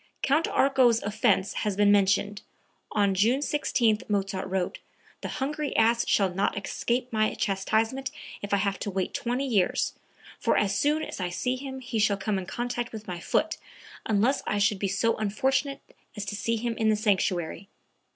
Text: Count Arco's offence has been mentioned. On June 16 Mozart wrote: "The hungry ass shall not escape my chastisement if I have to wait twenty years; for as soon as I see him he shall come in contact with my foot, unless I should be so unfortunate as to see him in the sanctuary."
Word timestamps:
Count 0.23 0.47
Arco's 0.47 0.99
offence 1.03 1.53
has 1.61 1.75
been 1.77 1.91
mentioned. 1.91 2.41
On 2.91 3.13
June 3.13 3.39
16 3.43 3.99
Mozart 4.09 4.47
wrote: 4.49 4.79
"The 5.21 5.27
hungry 5.27 5.75
ass 5.75 6.07
shall 6.07 6.33
not 6.33 6.57
escape 6.57 7.13
my 7.13 7.35
chastisement 7.35 8.09
if 8.41 8.51
I 8.51 8.57
have 8.57 8.79
to 8.79 8.89
wait 8.89 9.13
twenty 9.13 9.45
years; 9.45 9.93
for 10.39 10.57
as 10.57 10.75
soon 10.75 11.03
as 11.03 11.19
I 11.19 11.29
see 11.29 11.55
him 11.55 11.81
he 11.81 11.99
shall 11.99 12.17
come 12.17 12.39
in 12.39 12.47
contact 12.47 12.91
with 12.91 13.07
my 13.07 13.19
foot, 13.19 13.57
unless 14.07 14.41
I 14.47 14.57
should 14.57 14.79
be 14.79 14.87
so 14.87 15.15
unfortunate 15.17 15.81
as 16.17 16.25
to 16.25 16.35
see 16.35 16.55
him 16.55 16.75
in 16.77 16.89
the 16.89 16.95
sanctuary." 16.95 17.69